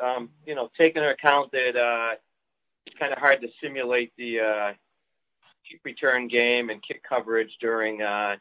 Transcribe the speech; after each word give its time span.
um, 0.00 0.30
you 0.46 0.54
know, 0.54 0.70
taking 0.76 1.02
into 1.02 1.12
account 1.12 1.50
that 1.52 1.76
uh, 1.76 2.14
it's 2.86 2.98
kind 2.98 3.12
of 3.12 3.18
hard 3.18 3.40
to 3.42 3.48
simulate 3.62 4.12
the 4.16 4.40
uh, 4.40 4.72
kick 5.68 5.80
return 5.84 6.28
game 6.28 6.70
and 6.70 6.82
kick 6.82 7.02
coverage 7.02 7.56
during 7.60 8.02
uh, 8.02 8.36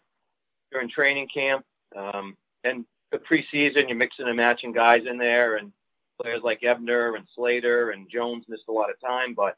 during 0.71 0.89
training 0.89 1.28
camp. 1.33 1.65
Um, 1.96 2.35
and 2.63 2.85
the 3.12 3.20
preseason, 3.20 3.88
you're 3.88 3.97
mixing 3.97 4.28
and 4.28 4.35
matching 4.35 4.73
guys 4.73 5.05
in 5.05 5.17
there, 5.17 5.55
and 5.55 5.71
players 6.21 6.41
like 6.43 6.63
Ebner 6.63 7.15
and 7.15 7.25
Slater 7.35 7.91
and 7.91 8.09
Jones 8.09 8.45
missed 8.47 8.67
a 8.67 8.71
lot 8.71 8.89
of 8.89 8.99
time. 8.99 9.33
But 9.33 9.55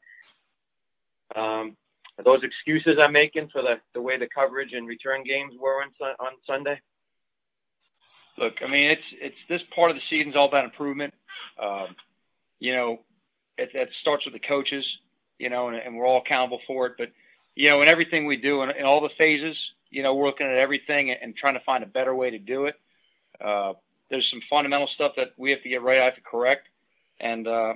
um, 1.34 1.76
those 2.24 2.42
excuses 2.42 2.98
I'm 2.98 3.12
making 3.12 3.48
for 3.48 3.62
the, 3.62 3.80
the 3.94 4.02
way 4.02 4.16
the 4.16 4.28
coverage 4.28 4.72
and 4.72 4.86
return 4.86 5.24
games 5.24 5.54
were 5.58 5.82
on, 5.82 5.90
on 6.20 6.32
Sunday? 6.46 6.80
Look, 8.38 8.54
I 8.62 8.68
mean, 8.68 8.90
it's 8.90 9.04
it's 9.20 9.36
this 9.48 9.62
part 9.74 9.90
of 9.90 9.96
the 9.96 10.02
season's 10.08 10.36
all 10.36 10.46
about 10.46 10.64
improvement. 10.64 11.12
Um, 11.60 11.96
you 12.58 12.74
know, 12.74 13.00
it, 13.58 13.70
it 13.74 13.90
starts 14.00 14.24
with 14.24 14.34
the 14.34 14.40
coaches, 14.40 14.86
you 15.38 15.50
know, 15.50 15.68
and, 15.68 15.76
and 15.76 15.96
we're 15.96 16.06
all 16.06 16.18
accountable 16.18 16.60
for 16.66 16.86
it. 16.86 16.94
But 16.98 17.10
you 17.54 17.68
know, 17.68 17.82
in 17.82 17.88
everything 17.88 18.26
we 18.26 18.36
do, 18.36 18.62
in, 18.62 18.70
in 18.70 18.84
all 18.84 19.00
the 19.00 19.10
phases, 19.18 19.56
you 19.90 20.02
know, 20.02 20.14
we're 20.14 20.26
looking 20.26 20.46
at 20.46 20.56
everything 20.56 21.10
and, 21.10 21.20
and 21.22 21.36
trying 21.36 21.54
to 21.54 21.60
find 21.60 21.82
a 21.82 21.86
better 21.86 22.14
way 22.14 22.30
to 22.30 22.38
do 22.38 22.66
it. 22.66 22.76
Uh, 23.40 23.74
there's 24.08 24.28
some 24.28 24.40
fundamental 24.48 24.88
stuff 24.88 25.12
that 25.16 25.32
we 25.36 25.50
have 25.50 25.62
to 25.62 25.68
get 25.68 25.82
right. 25.82 26.00
I 26.00 26.04
have 26.04 26.16
to 26.16 26.20
correct, 26.20 26.68
and 27.20 27.46
uh, 27.46 27.74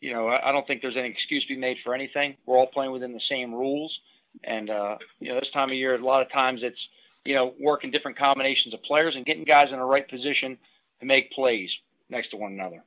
you 0.00 0.12
know, 0.12 0.28
I, 0.28 0.48
I 0.48 0.52
don't 0.52 0.66
think 0.66 0.82
there's 0.82 0.96
any 0.96 1.08
excuse 1.08 1.44
to 1.44 1.54
be 1.54 1.60
made 1.60 1.78
for 1.84 1.94
anything. 1.94 2.36
We're 2.46 2.56
all 2.56 2.66
playing 2.66 2.92
within 2.92 3.12
the 3.12 3.20
same 3.28 3.52
rules, 3.52 3.98
and 4.44 4.70
uh, 4.70 4.98
you 5.18 5.28
know, 5.28 5.40
this 5.40 5.50
time 5.50 5.70
of 5.70 5.74
year, 5.74 5.94
a 5.94 5.98
lot 5.98 6.22
of 6.22 6.30
times 6.30 6.62
it's 6.62 6.78
you 7.24 7.34
know 7.34 7.54
working 7.60 7.90
different 7.90 8.16
combinations 8.16 8.74
of 8.74 8.82
players 8.82 9.16
and 9.16 9.26
getting 9.26 9.44
guys 9.44 9.70
in 9.72 9.78
the 9.78 9.84
right 9.84 10.08
position 10.08 10.56
to 11.00 11.06
make 11.06 11.32
plays 11.32 11.70
next 12.08 12.30
to 12.30 12.36
one 12.36 12.52
another. 12.52 12.82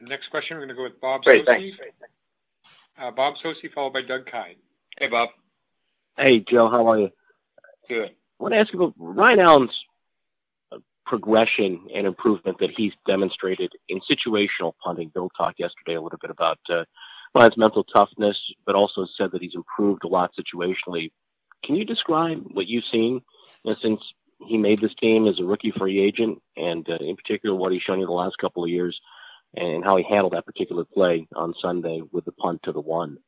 Next 0.00 0.28
question, 0.30 0.56
we're 0.56 0.66
going 0.66 0.68
to 0.70 0.74
go 0.74 0.82
with 0.84 1.00
Bob 1.00 1.22
Great, 1.24 1.46
Socci. 1.46 1.72
Uh, 2.98 3.10
Bob 3.10 3.34
Socci, 3.44 3.72
followed 3.72 3.92
by 3.92 4.02
Doug 4.02 4.26
Kyed. 4.26 4.56
Hey, 4.98 5.08
Bob. 5.08 5.30
Hey, 6.16 6.40
Joe. 6.40 6.68
How 6.68 6.86
are 6.86 6.98
you? 6.98 7.10
Good. 7.88 8.10
I 8.10 8.42
want 8.42 8.54
to 8.54 8.60
ask 8.60 8.72
you 8.72 8.82
about 8.82 8.94
Ryan 8.98 9.40
Allen's 9.40 9.84
uh, 10.72 10.78
progression 11.04 11.88
and 11.94 12.06
improvement 12.06 12.58
that 12.60 12.70
he's 12.70 12.92
demonstrated 13.06 13.72
in 13.88 14.00
situational 14.00 14.72
punting. 14.82 15.10
Bill 15.12 15.30
talked 15.36 15.58
yesterday 15.58 15.94
a 15.94 16.00
little 16.00 16.18
bit 16.18 16.30
about 16.30 16.58
uh, 16.68 16.84
Ryan's 17.34 17.56
mental 17.56 17.84
toughness, 17.84 18.38
but 18.64 18.74
also 18.74 19.06
said 19.16 19.32
that 19.32 19.42
he's 19.42 19.54
improved 19.54 20.04
a 20.04 20.08
lot 20.08 20.32
situationally. 20.34 21.10
Can 21.62 21.76
you 21.76 21.84
describe 21.84 22.42
what 22.52 22.66
you've 22.66 22.86
seen 22.86 23.22
you 23.64 23.70
know, 23.70 23.76
since 23.82 24.00
he 24.46 24.56
made 24.56 24.80
this 24.80 24.94
team 24.94 25.26
as 25.26 25.38
a 25.38 25.44
rookie 25.44 25.70
free 25.70 26.00
agent, 26.00 26.40
and 26.56 26.88
uh, 26.88 26.96
in 26.96 27.16
particular 27.16 27.54
what 27.54 27.72
he's 27.72 27.82
shown 27.82 28.00
you 28.00 28.06
the 28.06 28.12
last 28.12 28.38
couple 28.38 28.64
of 28.64 28.70
years, 28.70 29.00
and 29.56 29.84
how 29.84 29.96
he 29.96 30.04
handled 30.04 30.32
that 30.32 30.46
particular 30.46 30.84
play 30.84 31.26
on 31.34 31.54
Sunday 31.60 32.02
with 32.12 32.24
the 32.24 32.32
punt 32.32 32.62
to 32.64 32.72
the 32.72 32.80
one? 32.80 33.18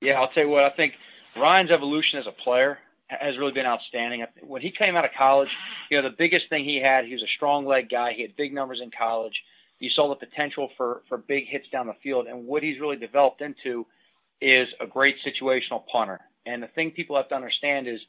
Yeah, 0.00 0.20
I'll 0.20 0.28
tell 0.28 0.44
you 0.44 0.50
what. 0.50 0.64
I 0.64 0.70
think 0.70 0.94
Ryan's 1.36 1.70
evolution 1.70 2.18
as 2.18 2.26
a 2.26 2.32
player 2.32 2.78
has 3.08 3.36
really 3.38 3.52
been 3.52 3.66
outstanding. 3.66 4.24
When 4.40 4.62
he 4.62 4.70
came 4.70 4.96
out 4.96 5.04
of 5.04 5.12
college, 5.12 5.50
you 5.90 5.96
know, 6.00 6.08
the 6.08 6.16
biggest 6.16 6.48
thing 6.48 6.64
he 6.64 6.80
had, 6.80 7.04
he 7.04 7.12
was 7.12 7.22
a 7.22 7.28
strong 7.28 7.66
leg 7.66 7.88
guy. 7.88 8.12
He 8.12 8.22
had 8.22 8.36
big 8.36 8.54
numbers 8.54 8.80
in 8.80 8.90
college. 8.90 9.42
You 9.78 9.90
saw 9.90 10.08
the 10.08 10.14
potential 10.14 10.70
for 10.76 11.02
for 11.08 11.18
big 11.18 11.46
hits 11.46 11.68
down 11.70 11.86
the 11.86 11.94
field, 12.02 12.26
and 12.26 12.46
what 12.46 12.62
he's 12.62 12.80
really 12.80 12.96
developed 12.96 13.40
into 13.40 13.86
is 14.40 14.68
a 14.80 14.86
great 14.86 15.16
situational 15.24 15.86
punter. 15.86 16.20
And 16.46 16.62
the 16.62 16.68
thing 16.68 16.90
people 16.90 17.16
have 17.16 17.28
to 17.28 17.34
understand 17.34 17.88
is 17.88 18.00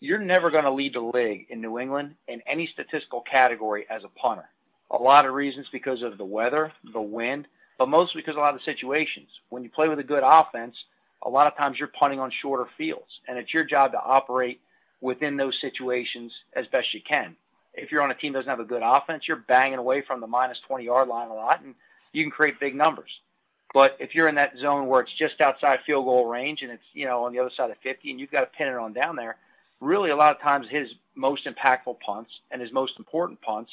you're 0.00 0.18
never 0.18 0.50
going 0.50 0.64
to 0.64 0.70
lead 0.70 0.94
the 0.94 1.00
league 1.00 1.46
in 1.50 1.60
New 1.60 1.78
England 1.78 2.14
in 2.26 2.42
any 2.46 2.66
statistical 2.66 3.20
category 3.20 3.86
as 3.90 4.02
a 4.04 4.08
punter. 4.08 4.48
A 4.90 4.96
lot 4.96 5.26
of 5.26 5.34
reasons 5.34 5.66
because 5.70 6.02
of 6.02 6.18
the 6.18 6.24
weather, 6.24 6.72
the 6.92 7.00
wind, 7.00 7.46
but 7.78 7.88
mostly 7.88 8.20
because 8.20 8.36
a 8.36 8.40
lot 8.40 8.54
of 8.54 8.62
situations. 8.62 9.28
When 9.48 9.62
you 9.62 9.70
play 9.70 9.88
with 9.88 9.98
a 9.98 10.04
good 10.04 10.22
offense, 10.24 10.76
a 11.22 11.28
lot 11.28 11.46
of 11.46 11.56
times 11.56 11.78
you're 11.78 11.88
punting 11.88 12.20
on 12.20 12.30
shorter 12.42 12.68
fields, 12.76 13.20
and 13.28 13.38
it's 13.38 13.54
your 13.54 13.64
job 13.64 13.92
to 13.92 14.00
operate 14.00 14.60
within 15.00 15.36
those 15.36 15.58
situations 15.60 16.32
as 16.54 16.66
best 16.66 16.92
you 16.92 17.00
can. 17.00 17.36
If 17.74 17.92
you're 17.92 18.02
on 18.02 18.10
a 18.10 18.14
team 18.14 18.32
that 18.32 18.40
doesn't 18.40 18.50
have 18.50 18.60
a 18.60 18.64
good 18.64 18.82
offense, 18.84 19.28
you're 19.28 19.36
banging 19.36 19.78
away 19.78 20.02
from 20.02 20.20
the 20.20 20.26
minus 20.26 20.58
20 20.66 20.84
yard 20.84 21.08
line 21.08 21.28
a 21.28 21.34
lot, 21.34 21.62
and 21.62 21.74
you 22.12 22.22
can 22.22 22.30
create 22.30 22.58
big 22.58 22.74
numbers. 22.74 23.10
But 23.72 23.96
if 24.00 24.14
you're 24.14 24.28
in 24.28 24.34
that 24.34 24.56
zone 24.60 24.88
where 24.88 25.00
it's 25.00 25.12
just 25.16 25.40
outside 25.40 25.80
field 25.86 26.04
goal 26.04 26.26
range 26.26 26.62
and 26.62 26.72
it's 26.72 26.82
you 26.92 27.06
know 27.06 27.24
on 27.24 27.32
the 27.32 27.38
other 27.38 27.52
side 27.56 27.70
of 27.70 27.76
50, 27.78 28.10
and 28.10 28.18
you've 28.18 28.30
got 28.30 28.40
to 28.40 28.46
pin 28.46 28.68
it 28.68 28.74
on 28.74 28.92
down 28.92 29.16
there, 29.16 29.36
really 29.80 30.10
a 30.10 30.16
lot 30.16 30.34
of 30.34 30.42
times 30.42 30.66
his 30.68 30.88
most 31.14 31.46
impactful 31.46 32.00
punts 32.00 32.30
and 32.50 32.60
his 32.60 32.72
most 32.72 32.94
important 32.98 33.40
punts 33.40 33.70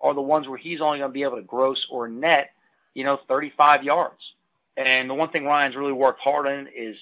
are 0.00 0.14
the 0.14 0.22
ones 0.22 0.48
where 0.48 0.58
he's 0.58 0.80
only 0.80 0.98
going 0.98 1.10
to 1.10 1.14
be 1.14 1.22
able 1.22 1.36
to 1.36 1.42
gross 1.42 1.86
or 1.90 2.08
net, 2.08 2.50
you 2.94 3.04
know, 3.04 3.18
35 3.28 3.82
yards. 3.82 4.32
And 4.76 5.10
the 5.10 5.14
one 5.14 5.30
thing 5.30 5.44
Ryan's 5.44 5.76
really 5.76 5.92
worked 5.92 6.20
hard 6.20 6.46
on 6.46 6.68
is 6.74 6.96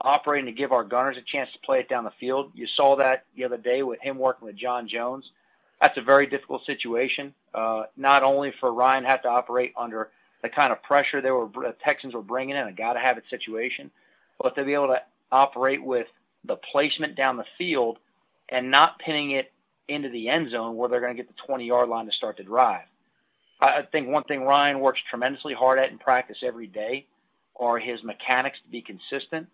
operating 0.00 0.46
to 0.46 0.52
give 0.52 0.72
our 0.72 0.84
gunners 0.84 1.16
a 1.16 1.22
chance 1.22 1.50
to 1.52 1.58
play 1.60 1.80
it 1.80 1.88
down 1.88 2.04
the 2.04 2.12
field. 2.20 2.52
You 2.54 2.66
saw 2.66 2.96
that 2.96 3.24
the 3.36 3.44
other 3.44 3.56
day 3.56 3.82
with 3.82 4.00
him 4.00 4.18
working 4.18 4.46
with 4.46 4.56
John 4.56 4.88
Jones. 4.88 5.30
That's 5.80 5.96
a 5.98 6.02
very 6.02 6.26
difficult 6.26 6.64
situation. 6.64 7.34
Uh, 7.52 7.84
not 7.96 8.22
only 8.22 8.52
for 8.60 8.72
Ryan 8.72 9.02
to 9.02 9.08
have 9.08 9.22
to 9.22 9.28
operate 9.28 9.72
under 9.76 10.10
the 10.42 10.48
kind 10.48 10.72
of 10.72 10.82
pressure 10.82 11.20
they 11.20 11.30
were 11.30 11.48
the 11.48 11.74
Texans 11.82 12.14
were 12.14 12.22
bringing 12.22 12.56
in, 12.56 12.66
a 12.66 12.72
got 12.72 12.92
to 12.92 13.00
have 13.00 13.18
it 13.18 13.24
situation, 13.28 13.90
but 14.40 14.54
to 14.54 14.64
be 14.64 14.74
able 14.74 14.88
to 14.88 15.02
operate 15.32 15.82
with 15.82 16.06
the 16.44 16.56
placement 16.56 17.16
down 17.16 17.36
the 17.36 17.44
field 17.58 17.98
and 18.48 18.70
not 18.70 18.98
pinning 18.98 19.32
it 19.32 19.50
into 19.88 20.08
the 20.08 20.28
end 20.28 20.50
zone 20.50 20.76
where 20.76 20.88
they're 20.88 21.00
going 21.00 21.16
to 21.16 21.22
get 21.22 21.28
the 21.28 21.42
20 21.46 21.66
yard 21.66 21.88
line 21.88 22.06
to 22.06 22.12
start 22.12 22.36
the 22.36 22.42
drive. 22.42 22.84
I 23.60 23.82
think 23.82 24.08
one 24.08 24.24
thing 24.24 24.42
Ryan 24.44 24.80
works 24.80 25.00
tremendously 25.08 25.54
hard 25.54 25.78
at 25.78 25.90
in 25.90 25.98
practice 25.98 26.38
every 26.42 26.66
day 26.66 27.06
are 27.58 27.78
his 27.78 28.02
mechanics 28.04 28.58
to 28.64 28.70
be 28.70 28.82
consistent. 28.82 29.48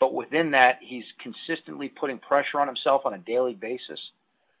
But 0.00 0.14
within 0.14 0.52
that, 0.52 0.78
he's 0.80 1.04
consistently 1.20 1.88
putting 1.88 2.18
pressure 2.18 2.60
on 2.60 2.66
himself 2.66 3.02
on 3.04 3.14
a 3.14 3.18
daily 3.18 3.54
basis 3.54 4.00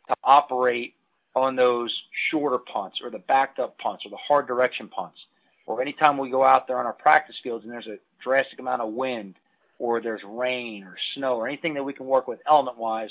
to 0.08 0.14
operate 0.22 0.94
on 1.34 1.56
those 1.56 2.02
shorter 2.30 2.58
punts 2.58 3.00
or 3.02 3.10
the 3.10 3.18
backed 3.18 3.58
up 3.58 3.78
punts 3.78 4.04
or 4.04 4.10
the 4.10 4.16
hard 4.16 4.46
direction 4.46 4.88
punts. 4.88 5.18
Or 5.66 5.80
anytime 5.80 6.18
we 6.18 6.28
go 6.28 6.44
out 6.44 6.66
there 6.66 6.78
on 6.78 6.86
our 6.86 6.92
practice 6.92 7.36
fields 7.42 7.64
and 7.64 7.72
there's 7.72 7.86
a 7.86 7.98
drastic 8.22 8.58
amount 8.58 8.82
of 8.82 8.92
wind 8.92 9.36
or 9.78 10.00
there's 10.00 10.22
rain 10.24 10.84
or 10.84 10.96
snow 11.14 11.36
or 11.36 11.48
anything 11.48 11.74
that 11.74 11.82
we 11.82 11.92
can 11.92 12.06
work 12.06 12.28
with 12.28 12.40
element 12.46 12.76
wise, 12.76 13.10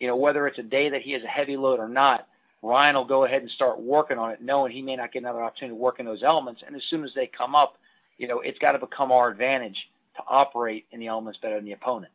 you 0.00 0.06
know, 0.06 0.16
whether 0.16 0.46
it's 0.46 0.58
a 0.58 0.62
day 0.62 0.90
that 0.90 1.02
he 1.02 1.12
has 1.12 1.22
a 1.22 1.28
heavy 1.28 1.56
load 1.56 1.78
or 1.78 1.88
not, 1.88 2.26
Ryan 2.62 2.96
will 2.96 3.04
go 3.04 3.24
ahead 3.24 3.42
and 3.42 3.50
start 3.50 3.80
working 3.80 4.18
on 4.18 4.30
it, 4.30 4.40
knowing 4.40 4.72
he 4.72 4.82
may 4.82 4.96
not 4.96 5.12
get 5.12 5.22
another 5.22 5.42
opportunity 5.42 5.76
to 5.76 5.82
work 5.82 5.98
in 5.98 6.06
those 6.06 6.22
elements. 6.22 6.62
And 6.66 6.76
as 6.76 6.82
soon 6.84 7.04
as 7.04 7.12
they 7.14 7.26
come 7.26 7.54
up, 7.54 7.76
you 8.18 8.28
know, 8.28 8.40
it's 8.40 8.58
got 8.58 8.72
to 8.72 8.78
become 8.78 9.10
our 9.10 9.28
advantage 9.28 9.88
to 10.16 10.22
operate 10.26 10.86
in 10.92 11.00
the 11.00 11.08
elements 11.08 11.38
better 11.40 11.56
than 11.56 11.64
the 11.64 11.72
opponent. 11.72 12.12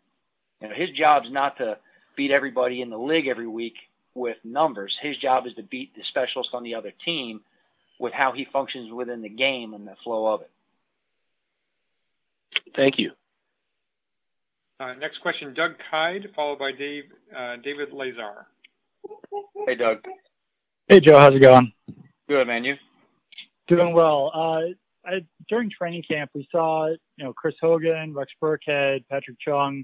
You 0.62 0.70
know, 0.70 0.76
his 0.76 0.92
job's 0.92 1.30
not 1.30 1.58
to 1.58 1.78
beat 2.16 2.32
everybody 2.32 2.82
in 2.82 2.90
the 2.90 2.98
league 2.98 3.28
every 3.28 3.48
week 3.48 3.76
with 4.14 4.38
numbers. 4.44 4.98
His 5.02 5.18
job 5.18 5.48
is 5.48 5.54
to 5.56 5.64
beat 5.64 5.96
the 5.96 6.04
specialist 6.04 6.52
on 6.54 6.64
the 6.64 6.76
other 6.76 6.92
team 7.06 7.42
with 8.00 8.14
how 8.14 8.32
he 8.32 8.46
functions 8.46 8.92
within 8.92 9.22
the 9.22 9.30
game 9.30 9.74
and 9.74 9.88
the 9.88 9.96
flow 10.04 10.28
of 10.28 10.42
it. 10.42 10.52
Thank 12.76 13.00
you. 13.00 13.12
Uh, 14.80 14.94
next 14.94 15.20
question, 15.22 15.54
Doug 15.54 15.74
Kyed, 15.90 16.30
followed 16.36 16.60
by 16.60 16.72
Dave 16.72 17.06
uh, 17.36 17.56
David 17.58 17.92
Lazar. 17.92 18.46
Hey, 19.66 19.76
Doug. 19.76 20.06
Hey, 20.88 21.00
Joe. 21.00 21.20
How's 21.20 21.34
it 21.34 21.40
going? 21.40 21.72
Good, 22.30 22.46
man. 22.48 22.64
You? 22.64 22.76
Doing 23.68 23.94
well. 23.94 24.32
Uh, 24.34 24.74
I, 25.04 25.26
during 25.50 25.72
training 25.72 26.04
camp, 26.04 26.30
we 26.36 26.48
saw 26.52 26.88
you 26.88 26.98
know 27.18 27.34
Chris 27.34 27.56
Hogan, 27.60 28.14
Rex 28.14 28.32
Burkhead, 28.42 29.06
Patrick 29.10 29.40
Chung 29.40 29.84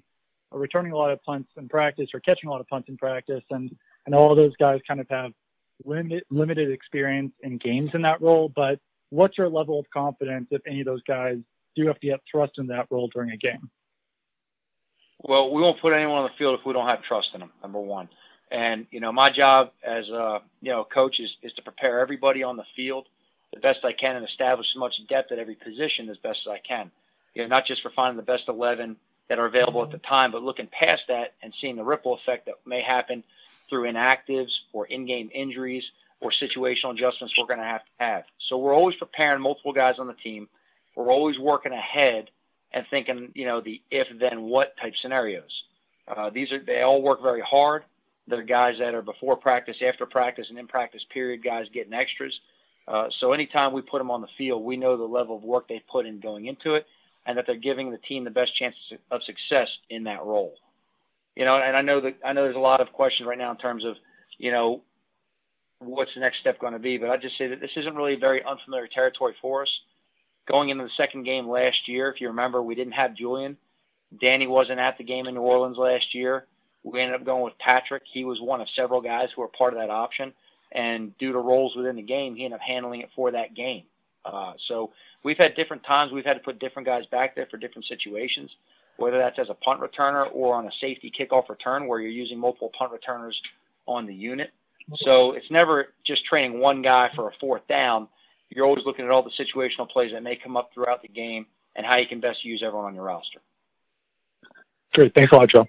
are 0.52 0.60
returning 0.60 0.92
a 0.92 0.98
lot 0.98 1.12
of 1.12 1.22
punts 1.24 1.50
in 1.58 1.68
practice 1.68 2.10
or 2.14 2.20
catching 2.20 2.48
a 2.48 2.52
lot 2.52 2.62
of 2.62 2.68
punts 2.68 2.88
in 2.88 2.98
practice, 2.98 3.44
and 3.50 3.76
and 4.06 4.14
all 4.14 4.30
of 4.30 4.38
those 4.38 4.56
guys 4.58 4.80
kind 4.88 5.00
of 5.00 5.08
have 5.10 5.32
limited 5.86 6.24
limited 6.30 6.72
experience 6.72 7.34
in 7.42 7.58
games 7.58 7.92
in 7.96 8.04
that 8.04 8.22
role. 8.22 8.48
But 8.56 8.80
what's 9.10 9.38
your 9.40 9.50
level 9.50 9.80
of 9.80 9.90
confidence 9.90 10.48
if 10.52 10.62
any 10.68 10.82
of 10.82 10.86
those 10.86 11.02
guys 11.04 11.38
do 11.76 11.88
have 11.88 12.00
to 12.00 12.08
get 12.08 12.20
thrust 12.30 12.54
in 12.60 12.68
that 12.68 12.88
role 12.92 13.10
during 13.12 13.32
a 13.32 13.38
game? 13.38 13.72
Well, 15.24 15.52
we 15.52 15.62
won't 15.62 15.80
put 15.80 15.94
anyone 15.94 16.18
on 16.18 16.24
the 16.26 16.38
field 16.38 16.60
if 16.60 16.66
we 16.66 16.74
don't 16.74 16.88
have 16.88 17.02
trust 17.02 17.30
in 17.34 17.40
them. 17.40 17.52
Number 17.62 17.80
one, 17.80 18.10
and 18.52 18.86
you 18.92 19.00
know 19.00 19.12
my 19.12 19.30
job 19.30 19.72
as 19.84 20.10
a 20.10 20.42
you 20.62 20.72
know 20.72 20.84
coach 20.84 21.20
is 21.20 21.36
is 21.42 21.54
to 21.54 21.62
prepare 21.62 22.00
everybody 22.00 22.44
on 22.44 22.58
the 22.58 22.66
field 22.76 23.08
the 23.54 23.60
best 23.60 23.86
I 23.86 23.94
can 23.94 24.16
and 24.16 24.28
establish 24.28 24.68
as 24.74 24.80
much 24.80 24.96
depth 25.08 25.32
at 25.32 25.40
every 25.40 25.56
position 25.56 26.10
as 26.10 26.18
best 26.18 26.42
as 26.46 26.52
I 26.52 26.58
can. 26.58 26.92
You 27.34 27.44
know, 27.44 27.48
not 27.48 27.66
just 27.66 27.82
for 27.82 27.92
finding 27.92 28.18
the 28.18 28.24
best 28.24 28.48
11 28.48 28.96
that 29.30 29.40
are 29.40 29.46
available 29.46 29.84
at 29.84 29.92
the 29.92 30.00
time, 30.00 30.32
but 30.32 30.44
looking 30.44 30.68
past 30.68 31.04
that 31.08 31.34
and 31.42 31.54
seeing 31.62 31.76
the 31.76 31.84
ripple 31.84 32.16
effect 32.16 32.46
that 32.48 32.56
may 32.66 32.82
happen 32.82 33.24
through 33.70 33.92
inactives 33.92 34.52
or 34.74 34.86
in-game 34.88 35.30
injuries 35.34 35.84
or 36.20 36.32
situational 36.32 36.92
adjustments 36.92 37.34
we're 37.38 37.46
going 37.46 37.60
to 37.60 37.66
have 37.66 37.84
to 37.84 37.92
have. 38.00 38.24
So 38.50 38.58
we're 38.58 38.74
always 38.74 38.96
preparing 38.96 39.42
multiple 39.42 39.74
guys 39.74 40.00
on 40.00 40.08
the 40.08 40.14
team. 40.14 40.48
We're 40.96 41.12
always 41.12 41.40
working 41.40 41.74
ahead 41.74 42.30
and 42.74 42.86
thinking, 42.90 43.32
you 43.36 43.46
know, 43.46 43.62
the 43.62 43.82
if 43.92 44.08
then 44.20 44.42
what 44.44 44.76
type 44.78 44.94
scenarios. 45.02 45.64
Uh, 46.08 46.30
these 46.30 46.52
are 46.52 46.60
they 46.60 46.82
all 46.82 47.02
work 47.02 47.22
very 47.22 47.42
hard. 47.42 47.84
They're 48.28 48.42
guys 48.42 48.76
that 48.80 48.96
are 48.96 49.02
before 49.02 49.36
practice, 49.36 49.78
after 49.86 50.06
practice, 50.06 50.48
and 50.50 50.58
in 50.58 50.68
practice 50.68 51.06
period 51.10 51.44
guys 51.44 51.68
getting 51.74 51.94
extras. 51.94 52.40
Uh, 52.88 53.10
so 53.20 53.32
anytime 53.32 53.74
we 53.74 53.82
put 53.82 54.00
them 54.00 54.12
on 54.12 54.22
the 54.22 54.28
field, 54.38 54.64
we 54.64 54.78
know 54.78 54.98
the 54.98 55.04
level 55.04 55.38
of 55.38 55.44
work 55.44 55.68
they 55.68 55.82
put 55.90 56.06
in 56.06 56.20
going 56.20 56.46
into 56.46 56.74
it, 56.76 56.86
and 57.26 57.38
that 57.38 57.46
they're 57.46 57.56
giving 57.56 57.92
the 57.92 57.98
team 57.98 58.24
the 58.24 58.32
best 58.32 58.56
chance 58.56 58.76
of 59.12 59.24
success 59.24 59.70
in 59.90 60.04
that 60.04 60.24
role. 60.24 60.56
You 61.36 61.46
know, 61.46 61.58
and 61.58 61.76
I 61.76 61.82
know 61.82 62.02
that 62.02 62.18
I 62.24 62.34
know 62.34 62.44
there's 62.44 62.56
a 62.56 62.60
lot 62.60 62.82
of 62.82 62.92
questions 62.92 63.28
right 63.28 63.38
now 63.38 63.52
in 63.52 63.58
terms 63.58 63.86
of, 63.86 63.96
you 64.38 64.52
know, 64.52 64.82
what's 65.80 66.14
the 66.14 66.20
next 66.20 66.40
step 66.40 66.60
going 66.60 66.74
to 66.74 66.80
be. 66.80 66.98
But 66.98 67.10
I 67.10 67.18
just 67.18 67.38
say 67.38 67.48
that 67.48 67.60
this 67.60 67.72
isn't 67.76 67.96
really 67.96 68.16
very 68.16 68.44
unfamiliar 68.44 68.88
territory 68.88 69.36
for 69.42 69.64
us. 69.64 69.70
Going 70.46 70.70
into 70.70 70.84
the 70.84 70.90
second 70.98 71.24
game 71.24 71.48
last 71.48 71.88
year, 71.88 72.10
if 72.12 72.20
you 72.20 72.28
remember, 72.28 72.62
we 72.62 72.76
didn't 72.76 72.94
have 72.94 73.16
Julian. 73.16 73.58
Danny 74.20 74.48
wasn't 74.48 74.80
at 74.80 74.98
the 74.98 75.04
game 75.04 75.28
in 75.28 75.36
New 75.36 75.42
Orleans 75.42 75.78
last 75.78 76.14
year. 76.14 76.46
We 76.84 77.00
ended 77.00 77.16
up 77.16 77.26
going 77.26 77.44
with 77.44 77.58
Patrick. 77.60 78.04
He 78.12 78.26
was 78.26 78.42
one 78.42 78.62
of 78.62 78.68
several 78.76 79.02
guys 79.02 79.30
who 79.34 79.42
were 79.42 79.48
part 79.48 79.74
of 79.74 79.80
that 79.80 79.90
option. 79.90 80.34
And 80.72 81.18
due 81.18 81.32
to 81.32 81.40
roles 81.40 81.76
within 81.76 81.96
the 81.96 82.02
game, 82.02 82.36
he 82.36 82.46
ended 82.46 82.60
up 82.60 82.62
handling 82.62 83.02
it 83.02 83.10
for 83.16 83.32
that 83.32 83.54
game. 83.54 83.84
Uh, 84.26 84.54
so 84.68 84.92
we've 85.24 85.38
had 85.38 85.56
different 85.56 85.84
times 85.84 86.12
we've 86.12 86.26
had 86.26 86.36
to 86.36 86.40
put 86.40 86.60
different 86.60 86.86
guys 86.86 87.06
back 87.08 87.36
there 87.36 87.48
for 87.50 87.58
different 87.58 87.86
situations, 87.86 88.52
whether 88.98 89.18
that's 89.18 89.40
as 89.40 89.50
a 89.50 89.54
punt 89.54 89.82
returner 89.82 90.28
or 90.34 90.56
on 90.56 90.66
a 90.66 90.72
safety 90.80 91.12
kickoff 91.18 91.50
return 91.50 91.88
where 91.88 92.00
you're 92.00 92.12
using 92.12 92.40
multiple 92.40 92.72
punt 92.78 92.92
returners 92.92 93.40
on 93.86 94.06
the 94.06 94.14
unit. 94.14 94.52
So 94.98 95.32
it's 95.32 95.50
never 95.50 95.94
just 96.04 96.26
training 96.26 96.60
one 96.60 96.82
guy 96.82 97.10
for 97.16 97.30
a 97.30 97.34
fourth 97.40 97.68
down. 97.68 98.08
You're 98.56 98.66
always 98.66 98.86
looking 98.86 99.06
at 99.06 99.12
all 99.12 99.24
the 99.24 99.32
situational 99.32 99.90
plays 99.90 100.12
that 100.12 100.24
may 100.24 100.36
come 100.36 100.56
up 100.58 100.72
throughout 100.74 101.02
the 101.02 101.08
game 101.08 101.46
and 101.76 101.86
how 101.86 101.98
you 101.98 102.08
can 102.08 102.20
best 102.20 102.46
use 102.46 102.62
everyone 102.64 102.86
on 102.86 102.96
your 102.96 103.04
roster. 103.04 103.40
Great. 104.94 105.14
Thanks 105.16 105.32
a 105.32 105.36
lot, 105.36 105.50
Joe. 105.50 105.68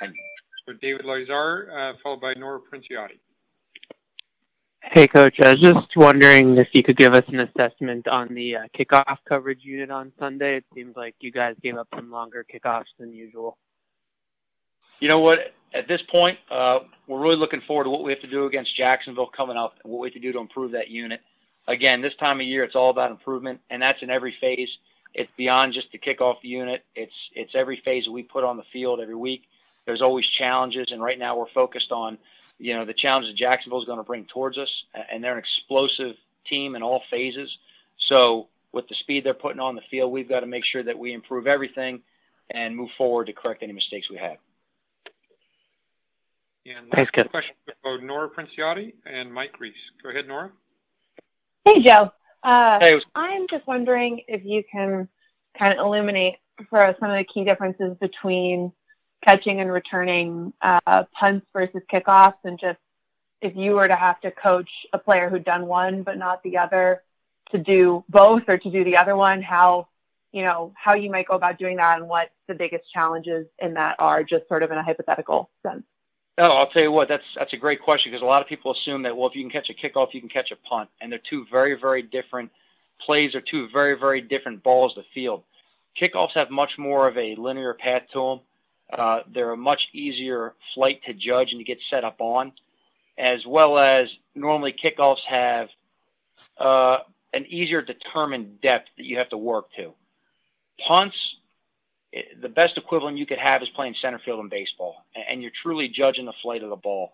Thank 0.00 0.14
you. 0.14 0.22
So 0.66 0.74
David 0.80 1.06
Lazar, 1.06 1.70
uh, 1.72 1.92
followed 2.02 2.20
by 2.20 2.34
Nora 2.34 2.60
Princiotti. 2.60 3.18
Hey, 4.82 5.06
Coach. 5.06 5.40
I 5.40 5.52
was 5.52 5.60
just 5.60 5.96
wondering 5.96 6.56
if 6.58 6.68
you 6.72 6.82
could 6.82 6.96
give 6.96 7.14
us 7.14 7.24
an 7.28 7.40
assessment 7.40 8.08
on 8.08 8.34
the 8.34 8.56
uh, 8.56 8.60
kickoff 8.76 9.18
coverage 9.26 9.62
unit 9.62 9.90
on 9.90 10.12
Sunday. 10.18 10.56
It 10.56 10.64
seems 10.74 10.96
like 10.96 11.14
you 11.20 11.30
guys 11.30 11.54
gave 11.62 11.76
up 11.76 11.88
some 11.94 12.10
longer 12.10 12.44
kickoffs 12.52 12.86
than 12.98 13.12
usual. 13.12 13.56
You 15.00 15.08
know 15.08 15.20
what? 15.20 15.54
At 15.72 15.86
this 15.86 16.02
point, 16.02 16.38
uh, 16.50 16.80
we're 17.06 17.20
really 17.20 17.36
looking 17.36 17.60
forward 17.60 17.84
to 17.84 17.90
what 17.90 18.02
we 18.02 18.10
have 18.10 18.20
to 18.22 18.26
do 18.26 18.46
against 18.46 18.76
Jacksonville 18.76 19.28
coming 19.28 19.56
up 19.56 19.74
and 19.84 19.92
what 19.92 20.00
we 20.00 20.08
have 20.08 20.14
to 20.14 20.20
do 20.20 20.32
to 20.32 20.38
improve 20.38 20.72
that 20.72 20.88
unit. 20.88 21.20
Again, 21.70 22.00
this 22.00 22.16
time 22.16 22.40
of 22.40 22.46
year, 22.46 22.64
it's 22.64 22.74
all 22.74 22.90
about 22.90 23.12
improvement, 23.12 23.60
and 23.70 23.80
that's 23.80 24.02
in 24.02 24.10
every 24.10 24.36
phase. 24.40 24.68
It's 25.14 25.30
beyond 25.36 25.72
just 25.72 25.92
the 25.92 25.98
kickoff 25.98 26.38
unit. 26.42 26.84
It's 26.96 27.14
it's 27.32 27.54
every 27.54 27.76
phase 27.76 28.06
that 28.06 28.10
we 28.10 28.24
put 28.24 28.42
on 28.42 28.56
the 28.56 28.64
field 28.72 29.00
every 29.00 29.14
week. 29.14 29.44
There's 29.86 30.02
always 30.02 30.26
challenges, 30.26 30.90
and 30.90 31.00
right 31.00 31.16
now 31.16 31.38
we're 31.38 31.48
focused 31.48 31.92
on, 31.92 32.18
you 32.58 32.74
know, 32.74 32.84
the 32.84 32.92
challenges 32.92 33.34
Jacksonville 33.34 33.80
is 33.80 33.86
going 33.86 33.98
to 33.98 34.04
bring 34.04 34.24
towards 34.24 34.58
us, 34.58 34.84
and 35.12 35.22
they're 35.22 35.34
an 35.34 35.38
explosive 35.38 36.16
team 36.44 36.74
in 36.74 36.82
all 36.82 37.04
phases. 37.08 37.56
So 37.98 38.48
with 38.72 38.88
the 38.88 38.96
speed 38.96 39.22
they're 39.22 39.32
putting 39.32 39.60
on 39.60 39.76
the 39.76 39.82
field, 39.82 40.10
we've 40.10 40.28
got 40.28 40.40
to 40.40 40.46
make 40.46 40.64
sure 40.64 40.82
that 40.82 40.98
we 40.98 41.12
improve 41.12 41.46
everything 41.46 42.02
and 42.50 42.76
move 42.76 42.90
forward 42.98 43.28
to 43.28 43.32
correct 43.32 43.62
any 43.62 43.72
mistakes 43.72 44.10
we 44.10 44.16
have. 44.16 44.38
And 46.66 46.90
Thanks, 46.90 47.12
last 47.16 47.30
question 47.30 47.54
about 47.84 48.02
Nora 48.02 48.28
Princiotti 48.28 48.92
and 49.06 49.32
Mike 49.32 49.58
Reiss. 49.60 49.74
Go 50.02 50.10
ahead, 50.10 50.26
Nora. 50.26 50.50
Hey, 51.64 51.82
Joe. 51.82 52.10
Uh, 52.42 52.78
Hey, 52.80 53.00
I'm 53.14 53.46
just 53.48 53.66
wondering 53.66 54.22
if 54.28 54.42
you 54.44 54.62
can 54.70 55.08
kind 55.58 55.78
of 55.78 55.84
illuminate 55.84 56.36
for 56.68 56.80
us 56.80 56.96
some 56.98 57.10
of 57.10 57.18
the 57.18 57.24
key 57.24 57.44
differences 57.44 57.96
between 58.00 58.72
catching 59.26 59.60
and 59.60 59.70
returning 59.70 60.52
uh, 60.62 61.04
punts 61.18 61.46
versus 61.52 61.82
kickoffs, 61.92 62.38
and 62.44 62.58
just 62.58 62.78
if 63.42 63.54
you 63.56 63.72
were 63.72 63.88
to 63.88 63.96
have 63.96 64.20
to 64.20 64.30
coach 64.30 64.70
a 64.92 64.98
player 64.98 65.28
who'd 65.28 65.44
done 65.44 65.66
one 65.66 66.02
but 66.02 66.16
not 66.16 66.42
the 66.42 66.56
other 66.56 67.02
to 67.52 67.58
do 67.58 68.04
both 68.08 68.42
or 68.48 68.56
to 68.56 68.70
do 68.70 68.84
the 68.84 68.96
other 68.96 69.16
one, 69.16 69.42
how 69.42 69.88
you 70.32 70.42
know 70.42 70.72
how 70.76 70.94
you 70.94 71.10
might 71.10 71.28
go 71.28 71.34
about 71.34 71.58
doing 71.58 71.76
that, 71.76 71.98
and 71.98 72.08
what 72.08 72.30
the 72.48 72.54
biggest 72.54 72.84
challenges 72.92 73.46
in 73.58 73.74
that 73.74 73.96
are, 73.98 74.22
just 74.22 74.48
sort 74.48 74.62
of 74.62 74.70
in 74.70 74.78
a 74.78 74.82
hypothetical 74.82 75.50
sense. 75.66 75.82
No, 76.40 76.52
I'll 76.52 76.68
tell 76.68 76.82
you 76.82 76.90
what. 76.90 77.06
That's 77.06 77.24
that's 77.36 77.52
a 77.52 77.58
great 77.58 77.82
question 77.82 78.10
because 78.10 78.22
a 78.22 78.26
lot 78.26 78.40
of 78.40 78.48
people 78.48 78.72
assume 78.72 79.02
that 79.02 79.14
well, 79.14 79.28
if 79.28 79.36
you 79.36 79.42
can 79.42 79.50
catch 79.50 79.68
a 79.68 79.74
kickoff, 79.74 80.14
you 80.14 80.20
can 80.20 80.30
catch 80.30 80.50
a 80.50 80.56
punt, 80.56 80.88
and 81.02 81.12
they're 81.12 81.18
two 81.18 81.44
very 81.50 81.74
very 81.74 82.00
different 82.00 82.50
plays. 82.98 83.34
Are 83.34 83.42
two 83.42 83.68
very 83.68 83.92
very 83.92 84.22
different 84.22 84.62
balls 84.62 84.94
to 84.94 85.02
field. 85.12 85.42
Kickoffs 86.00 86.32
have 86.32 86.48
much 86.48 86.78
more 86.78 87.06
of 87.06 87.18
a 87.18 87.34
linear 87.34 87.74
path 87.74 88.04
to 88.14 88.20
them. 88.20 88.40
Uh, 88.90 89.20
they're 89.30 89.52
a 89.52 89.56
much 89.56 89.88
easier 89.92 90.54
flight 90.72 91.02
to 91.04 91.12
judge 91.12 91.52
and 91.52 91.60
to 91.60 91.64
get 91.64 91.78
set 91.90 92.04
up 92.04 92.16
on, 92.20 92.52
as 93.18 93.44
well 93.44 93.76
as 93.76 94.08
normally 94.34 94.72
kickoffs 94.72 95.20
have 95.28 95.68
uh, 96.56 97.00
an 97.34 97.44
easier 97.50 97.82
determined 97.82 98.62
depth 98.62 98.88
that 98.96 99.04
you 99.04 99.18
have 99.18 99.28
to 99.28 99.36
work 99.36 99.66
to. 99.76 99.92
Punts 100.88 101.18
the 102.40 102.48
best 102.48 102.76
equivalent 102.76 103.18
you 103.18 103.26
could 103.26 103.38
have 103.38 103.62
is 103.62 103.68
playing 103.70 103.94
center 104.00 104.18
field 104.18 104.40
in 104.40 104.48
baseball, 104.48 105.04
and 105.28 105.42
you're 105.42 105.52
truly 105.62 105.88
judging 105.88 106.24
the 106.24 106.32
flight 106.42 106.62
of 106.62 106.70
the 106.70 106.76
ball. 106.76 107.12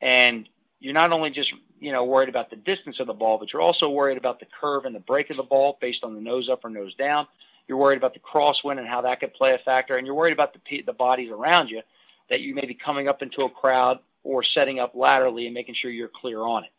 And 0.00 0.48
you're 0.80 0.94
not 0.94 1.12
only 1.12 1.30
just 1.30 1.52
you 1.80 1.92
know 1.92 2.04
worried 2.04 2.28
about 2.28 2.50
the 2.50 2.56
distance 2.56 3.00
of 3.00 3.06
the 3.06 3.14
ball, 3.14 3.38
but 3.38 3.52
you're 3.52 3.62
also 3.62 3.88
worried 3.88 4.18
about 4.18 4.40
the 4.40 4.46
curve 4.60 4.84
and 4.84 4.94
the 4.94 5.00
break 5.00 5.30
of 5.30 5.36
the 5.36 5.42
ball 5.42 5.78
based 5.80 6.04
on 6.04 6.14
the 6.14 6.20
nose 6.20 6.48
up 6.48 6.64
or 6.64 6.70
nose 6.70 6.94
down. 6.94 7.26
You're 7.66 7.78
worried 7.78 7.96
about 7.96 8.14
the 8.14 8.20
crosswind 8.20 8.78
and 8.78 8.86
how 8.86 9.00
that 9.02 9.20
could 9.20 9.34
play 9.34 9.54
a 9.54 9.58
factor, 9.58 9.96
and 9.96 10.06
you're 10.06 10.16
worried 10.16 10.32
about 10.32 10.54
the 10.54 10.82
the 10.82 10.92
bodies 10.92 11.30
around 11.30 11.68
you 11.68 11.82
that 12.30 12.40
you 12.40 12.54
may 12.54 12.64
be 12.64 12.74
coming 12.74 13.08
up 13.08 13.22
into 13.22 13.42
a 13.42 13.50
crowd 13.50 13.98
or 14.24 14.42
setting 14.42 14.78
up 14.78 14.94
laterally 14.94 15.46
and 15.46 15.54
making 15.54 15.74
sure 15.74 15.90
you're 15.90 16.08
clear 16.08 16.40
on 16.40 16.64
it. 16.64 16.70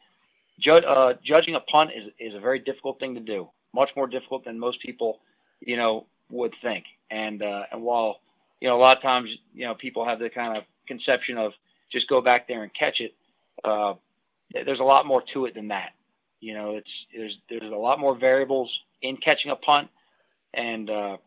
Ju- 0.60 0.74
uh, 0.74 1.13
judging 1.24 1.56
a 1.56 1.60
punt 1.60 1.92
is 1.96 2.12
is 2.19 2.36
a 2.36 2.39
very 2.39 2.60
difficult 2.60 3.00
thing 3.00 3.16
to 3.16 3.22
do, 3.22 3.50
much 3.74 3.89
more 3.96 4.07
difficult 4.07 4.46
than 4.46 4.57
most 4.60 4.81
people 4.81 5.19
you 5.60 5.75
know 5.75 6.06
would 6.30 6.54
think. 6.62 6.86
And 7.11 7.41
uh, 7.44 7.63
and 7.71 7.81
while 7.83 8.21
you 8.59 8.67
know 8.67 8.77
a 8.77 8.81
lot 8.81 8.97
of 8.97 9.03
times 9.03 9.29
you 9.53 9.65
know 9.65 9.75
people 9.75 10.05
have 10.05 10.19
the 10.19 10.29
kind 10.29 10.57
of 10.57 10.63
conception 10.88 11.38
of 11.38 11.53
just 11.91 12.07
go 12.07 12.21
back 12.21 12.47
there 12.47 12.63
and 12.63 12.73
catch 12.73 13.01
it, 13.01 13.13
uh, 13.63 13.94
there's 14.53 14.79
a 14.79 14.83
lot 14.83 15.05
more 15.05 15.21
to 15.33 15.45
it 15.45 15.53
than 15.53 15.67
that. 15.69 15.94
You 16.39 16.53
know, 16.53 16.75
it's 16.75 16.89
there's 17.15 17.38
there's 17.50 17.71
a 17.71 17.75
lot 17.75 18.00
more 18.00 18.15
variables 18.15 18.71
in 19.01 19.17
catching 19.17 19.51
a 19.51 19.55
punt, 19.55 19.89
and 20.53 20.89
uh, 20.89 21.17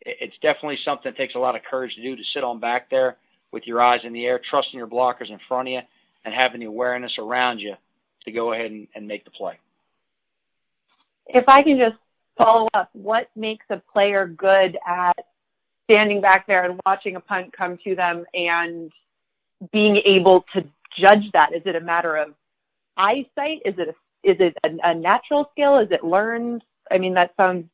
it's 0.00 0.36
definitely 0.42 0.78
something 0.84 1.12
that 1.12 1.16
takes 1.16 1.34
a 1.34 1.38
lot 1.38 1.56
of 1.56 1.62
courage 1.62 1.94
to 1.96 2.02
do 2.02 2.16
to 2.16 2.24
sit 2.32 2.44
on 2.44 2.60
back 2.60 2.90
there 2.90 3.16
with 3.52 3.66
your 3.66 3.80
eyes 3.80 4.00
in 4.04 4.12
the 4.12 4.26
air, 4.26 4.38
trusting 4.38 4.76
your 4.76 4.88
blockers 4.88 5.30
in 5.30 5.38
front 5.48 5.68
of 5.68 5.72
you, 5.72 5.80
and 6.24 6.34
having 6.34 6.60
the 6.60 6.66
awareness 6.66 7.18
around 7.18 7.58
you 7.58 7.74
to 8.24 8.32
go 8.32 8.52
ahead 8.52 8.70
and, 8.70 8.88
and 8.94 9.06
make 9.06 9.24
the 9.24 9.30
play. 9.30 9.58
if 11.28 11.44
I 11.48 11.62
can 11.62 11.78
just 11.78 11.96
follow 12.36 12.68
up, 12.74 12.90
what 12.92 13.28
makes 13.36 13.66
a 13.70 13.78
player 13.92 14.26
good 14.26 14.78
at 14.86 15.18
standing 15.84 16.20
back 16.20 16.46
there 16.46 16.64
and 16.64 16.80
watching 16.84 17.16
a 17.16 17.20
punt 17.20 17.52
come 17.52 17.78
to 17.84 17.94
them 17.94 18.24
and 18.34 18.92
being 19.72 19.96
able 20.04 20.44
to 20.52 20.64
judge 20.98 21.30
that? 21.32 21.54
Is 21.54 21.62
it 21.64 21.76
a 21.76 21.80
matter 21.80 22.16
of 22.16 22.34
eyesight? 22.96 23.62
Is 23.64 23.74
it 23.78 23.88
a, 23.88 23.94
is 24.22 24.36
it 24.40 24.56
a, 24.64 24.90
a 24.90 24.94
natural 24.94 25.48
skill? 25.52 25.78
Is 25.78 25.90
it 25.90 26.04
learned? 26.04 26.62
I 26.90 26.98
mean, 26.98 27.14
that 27.14 27.34
sounds 27.38 27.66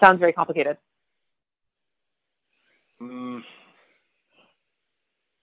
sounds 0.00 0.18
very 0.18 0.32
complicated. 0.32 0.76
Mm, 3.00 3.42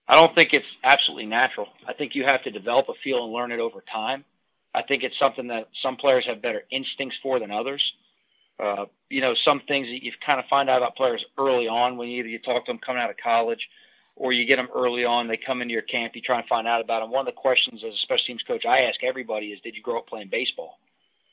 I 0.08 0.16
don't 0.16 0.34
think 0.34 0.52
it's 0.52 0.66
absolutely 0.82 1.26
natural. 1.26 1.68
I 1.86 1.92
think 1.92 2.16
you 2.16 2.24
have 2.24 2.42
to 2.42 2.50
develop 2.50 2.88
a 2.88 2.94
feel 3.04 3.24
and 3.24 3.32
learn 3.32 3.52
it 3.52 3.60
over 3.60 3.82
time. 3.92 4.24
I 4.74 4.82
think 4.82 5.04
it's 5.04 5.18
something 5.18 5.46
that 5.48 5.68
some 5.82 5.96
players 5.96 6.26
have 6.26 6.42
better 6.42 6.62
instincts 6.70 7.16
for 7.22 7.38
than 7.38 7.50
others. 7.52 7.92
Uh, 8.60 8.86
you 9.08 9.20
know, 9.20 9.34
some 9.34 9.60
things 9.60 9.86
that 9.88 10.04
you 10.04 10.12
kind 10.24 10.38
of 10.38 10.46
find 10.46 10.68
out 10.68 10.78
about 10.78 10.96
players 10.96 11.24
early 11.38 11.66
on 11.66 11.96
when 11.96 12.08
either 12.08 12.28
you 12.28 12.38
talk 12.38 12.64
to 12.66 12.72
them 12.72 12.78
coming 12.78 13.02
out 13.02 13.10
of 13.10 13.16
college 13.16 13.68
or 14.16 14.32
you 14.32 14.44
get 14.44 14.56
them 14.56 14.68
early 14.74 15.04
on, 15.04 15.28
they 15.28 15.36
come 15.36 15.62
into 15.62 15.72
your 15.72 15.82
camp, 15.82 16.14
you 16.14 16.20
try 16.20 16.38
and 16.38 16.46
find 16.46 16.68
out 16.68 16.82
about 16.82 17.00
them. 17.00 17.10
One 17.10 17.26
of 17.26 17.34
the 17.34 17.40
questions 17.40 17.82
as 17.82 17.94
a 17.94 17.96
special 17.96 18.26
teams 18.26 18.42
coach 18.42 18.66
I 18.66 18.82
ask 18.82 19.02
everybody 19.02 19.46
is, 19.46 19.60
did 19.60 19.76
you 19.76 19.82
grow 19.82 19.98
up 19.98 20.06
playing 20.06 20.28
baseball? 20.28 20.78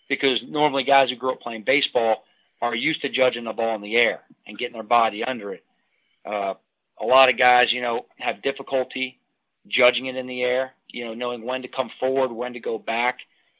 Because 0.07 0.41
normally 0.43 0.84
guys 0.84 1.10
who 1.10 1.17
grew 1.17 1.31
up 1.31 1.41
playing 1.41 1.63
baseball 1.63 2.24
are 2.62 2.74
used 2.74 3.01
to 3.01 3.10
judging 3.10 3.43
the 3.43 3.51
ball 3.51 3.75
in 3.75 3.81
the 3.81 3.98
air 3.98 4.22
and 4.48 4.57
getting 4.57 4.74
their 4.74 4.84
body 4.84 5.24
under 5.24 5.53
it. 5.53 5.65
Uh, 6.25 6.53
a 7.00 7.05
lot 7.05 7.29
of 7.29 7.38
guys, 7.38 7.74
you 7.74 7.81
know, 7.81 8.05
have 8.17 8.41
difficulty 8.41 9.19
judging 9.67 10.05
it 10.05 10.15
in 10.15 10.27
the 10.27 10.43
air, 10.43 10.74
you 10.88 11.05
know, 11.05 11.13
knowing 11.13 11.43
when 11.46 11.62
to 11.62 11.67
come 11.67 11.91
forward, 12.00 12.31
when 12.31 12.53
to 12.53 12.60
go 12.60 12.77
back, 12.77 13.19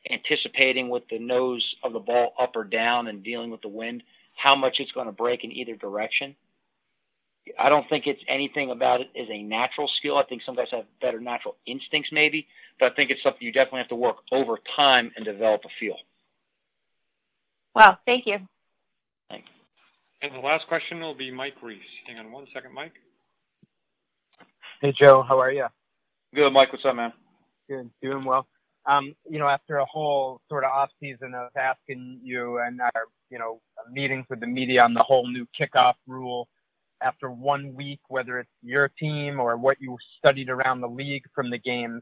anticipating 0.10 0.90
with 0.90 1.08
the 1.10 1.20
nose 1.20 1.76
of 1.84 1.94
the 1.94 2.00
ball 2.00 2.34
up 2.40 2.56
or 2.56 2.64
down 2.64 3.08
and 3.08 3.24
dealing 3.24 3.50
with 3.50 3.62
the 3.62 3.68
wind, 3.68 4.04
how 4.36 4.56
much 4.56 4.80
it's 4.80 4.92
going 4.92 5.08
to 5.08 5.12
break 5.12 5.44
in 5.44 5.52
either 5.52 5.76
direction. 5.76 6.36
I 7.58 7.70
don't 7.70 7.88
think 7.90 8.08
it's 8.08 8.22
anything 8.28 8.72
about 8.72 9.02
it 9.02 9.10
is 9.16 9.30
a 9.30 9.42
natural 9.42 9.88
skill. 9.88 10.18
I 10.18 10.24
think 10.24 10.42
some 10.44 10.56
guys 10.56 10.68
have 10.72 10.86
better 11.02 11.20
natural 11.20 11.56
instincts 11.66 12.12
maybe, 12.12 12.48
but 12.80 12.92
I 12.92 12.96
think 12.96 13.10
it's 13.10 13.24
something 13.24 13.42
you 13.42 13.52
definitely 13.52 13.80
have 13.80 13.90
to 13.90 13.96
work 13.96 14.18
over 14.32 14.60
time 14.76 15.12
and 15.16 15.24
develop 15.24 15.62
a 15.66 15.70
feel. 15.80 15.98
Well, 17.74 17.98
thank 18.06 18.26
you. 18.26 18.40
Thanks. 19.30 19.48
And 20.22 20.34
the 20.34 20.40
last 20.40 20.68
question 20.68 21.00
will 21.00 21.16
be 21.16 21.32
Mike 21.32 21.56
Reiss. 21.62 21.80
Hang 22.06 22.18
on 22.20 22.32
one 22.32 22.48
second, 22.54 22.74
Mike. 22.74 22.94
Hey 24.82 24.94
Joe, 25.00 25.24
how 25.24 25.40
are 25.40 25.52
you? 25.52 25.68
Good, 26.36 26.52
Mike. 26.54 26.72
What's 26.72 26.86
up, 26.86 26.96
man? 26.96 27.14
Good, 27.70 27.90
doing 28.02 28.24
well. 28.24 28.48
Um, 28.88 29.14
you 29.30 29.38
know, 29.38 29.48
after 29.48 29.78
a 29.78 29.86
whole 29.86 30.42
sort 30.50 30.64
of 30.64 30.72
off 30.72 30.90
season 31.00 31.34
of 31.36 31.50
asking 31.58 32.22
you 32.24 32.60
and 32.60 32.80
our, 32.82 33.04
you 33.30 33.38
know, 33.38 33.60
meetings 33.92 34.26
with 34.30 34.40
the 34.40 34.48
media 34.48 34.84
on 34.84 34.94
the 34.94 35.04
whole 35.04 35.28
new 35.28 35.46
kickoff 35.60 35.96
rule, 36.08 36.48
after 37.02 37.30
one 37.30 37.76
week, 37.76 38.00
whether 38.08 38.40
it's 38.40 38.50
your 38.64 38.88
team 38.88 39.40
or 39.40 39.58
what 39.58 39.80
you 39.80 39.98
studied 40.18 40.50
around 40.50 40.82
the 40.82 40.88
league 40.88 41.26
from 41.36 41.50
the 41.50 41.58
games, 41.58 42.02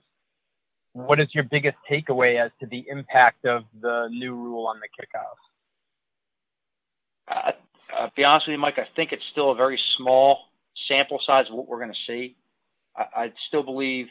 what 0.93 1.19
is 1.19 1.27
your 1.33 1.43
biggest 1.43 1.75
takeaway 1.89 2.39
as 2.39 2.51
to 2.59 2.67
the 2.67 2.85
impact 2.87 3.45
of 3.45 3.65
the 3.81 4.07
new 4.11 4.33
rule 4.33 4.67
on 4.67 4.79
the 4.79 4.87
kickoff? 4.87 5.35
Uh, 7.27 7.51
uh, 7.97 8.09
be 8.15 8.23
honest 8.23 8.47
with 8.47 8.53
you, 8.53 8.59
Mike, 8.59 8.77
I 8.77 8.87
think 8.95 9.11
it's 9.11 9.25
still 9.31 9.51
a 9.51 9.55
very 9.55 9.77
small 9.97 10.39
sample 10.87 11.19
size 11.25 11.47
of 11.49 11.55
what 11.55 11.67
we're 11.67 11.79
going 11.79 11.93
to 11.93 11.99
see. 12.07 12.35
I, 12.95 13.05
I 13.15 13.33
still 13.47 13.63
believe 13.63 14.07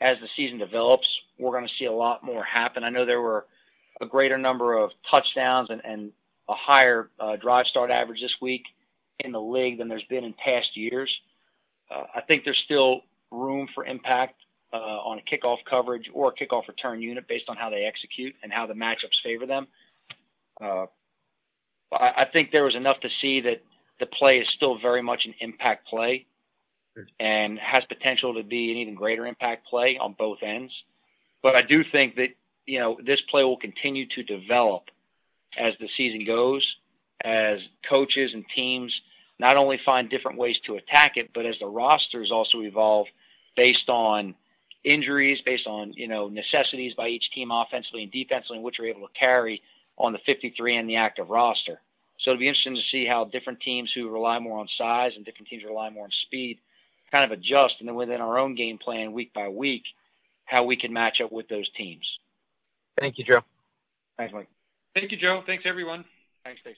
as 0.00 0.18
the 0.20 0.28
season 0.36 0.58
develops, 0.58 1.08
we're 1.38 1.52
going 1.52 1.66
to 1.66 1.74
see 1.78 1.84
a 1.84 1.92
lot 1.92 2.24
more 2.24 2.42
happen. 2.42 2.84
I 2.84 2.90
know 2.90 3.04
there 3.04 3.20
were 3.20 3.46
a 4.00 4.06
greater 4.06 4.38
number 4.38 4.74
of 4.74 4.92
touchdowns 5.10 5.70
and, 5.70 5.82
and 5.84 6.12
a 6.48 6.54
higher 6.54 7.10
uh, 7.18 7.36
drive 7.36 7.66
start 7.66 7.90
average 7.90 8.20
this 8.20 8.40
week 8.40 8.64
in 9.18 9.32
the 9.32 9.40
league 9.40 9.78
than 9.78 9.88
there's 9.88 10.04
been 10.04 10.24
in 10.24 10.32
past 10.32 10.76
years. 10.76 11.20
Uh, 11.90 12.04
I 12.14 12.20
think 12.22 12.44
there's 12.44 12.58
still 12.58 13.02
room 13.30 13.68
for 13.74 13.84
impact 13.84 14.40
uh, 14.72 14.76
on 14.76 15.18
a 15.18 15.22
kickoff 15.22 15.58
coverage 15.68 16.10
or 16.12 16.28
a 16.28 16.34
kickoff 16.34 16.68
return 16.68 17.02
unit 17.02 17.28
based 17.28 17.48
on 17.48 17.56
how 17.56 17.70
they 17.70 17.84
execute 17.84 18.34
and 18.42 18.52
how 18.52 18.66
the 18.66 18.74
matchups 18.74 19.20
favor 19.22 19.46
them. 19.46 19.66
Uh, 20.60 20.86
I, 21.92 22.12
I 22.18 22.24
think 22.24 22.52
there 22.52 22.64
was 22.64 22.74
enough 22.74 23.00
to 23.00 23.10
see 23.20 23.40
that 23.42 23.62
the 23.98 24.06
play 24.06 24.38
is 24.40 24.48
still 24.48 24.78
very 24.78 25.02
much 25.02 25.26
an 25.26 25.34
impact 25.40 25.86
play 25.88 26.26
and 27.18 27.58
has 27.58 27.84
potential 27.84 28.34
to 28.34 28.42
be 28.42 28.70
an 28.70 28.78
even 28.78 28.94
greater 28.94 29.26
impact 29.26 29.66
play 29.66 29.98
on 29.98 30.14
both 30.18 30.42
ends. 30.42 30.72
But 31.42 31.56
I 31.56 31.62
do 31.62 31.84
think 31.84 32.16
that 32.16 32.30
you 32.66 32.78
know 32.78 32.98
this 33.02 33.20
play 33.20 33.44
will 33.44 33.56
continue 33.56 34.06
to 34.08 34.22
develop 34.22 34.90
as 35.56 35.74
the 35.80 35.88
season 35.96 36.24
goes, 36.24 36.76
as 37.22 37.60
coaches 37.88 38.32
and 38.34 38.44
teams 38.54 39.00
not 39.38 39.56
only 39.56 39.80
find 39.84 40.08
different 40.10 40.38
ways 40.38 40.58
to 40.66 40.76
attack 40.76 41.16
it, 41.16 41.30
but 41.32 41.46
as 41.46 41.58
the 41.58 41.66
rosters 41.66 42.30
also 42.30 42.60
evolve 42.60 43.06
based 43.56 43.88
on 43.88 44.34
injuries, 44.84 45.40
based 45.40 45.66
on 45.66 45.92
you 45.94 46.08
know 46.08 46.28
necessities 46.28 46.94
by 46.94 47.08
each 47.08 47.30
team 47.32 47.50
offensively 47.50 48.02
and 48.02 48.12
defensively, 48.12 48.56
and 48.56 48.64
which 48.64 48.78
are 48.78 48.86
able 48.86 49.06
to 49.06 49.12
carry 49.18 49.62
on 49.98 50.12
the 50.12 50.18
53 50.18 50.76
and 50.76 50.88
the 50.88 50.96
active 50.96 51.28
roster. 51.30 51.80
So 52.18 52.30
it'll 52.30 52.40
be 52.40 52.48
interesting 52.48 52.76
to 52.76 52.82
see 52.90 53.06
how 53.06 53.24
different 53.24 53.60
teams 53.60 53.90
who 53.92 54.10
rely 54.10 54.38
more 54.38 54.58
on 54.58 54.68
size 54.76 55.12
and 55.16 55.24
different 55.24 55.48
teams 55.48 55.64
rely 55.64 55.88
more 55.90 56.04
on 56.04 56.10
speed 56.10 56.58
kind 57.12 57.30
of 57.30 57.36
adjust, 57.36 57.76
and 57.80 57.88
then 57.88 57.96
within 57.96 58.20
our 58.20 58.38
own 58.38 58.54
game 58.54 58.78
plan 58.78 59.12
week 59.12 59.32
by 59.32 59.48
week, 59.48 59.84
how 60.44 60.64
we 60.64 60.76
can 60.76 60.92
match 60.92 61.20
up 61.20 61.32
with 61.32 61.48
those 61.48 61.68
teams. 61.70 62.06
Thank 62.98 63.18
you, 63.18 63.24
Joe. 63.24 63.42
Thanks, 64.16 64.34
Mike. 64.34 64.48
Thank 64.94 65.12
you, 65.12 65.16
Joe. 65.16 65.42
Thanks, 65.46 65.64
everyone. 65.66 66.04
Thanks, 66.44 66.60
Dave. 66.64 66.76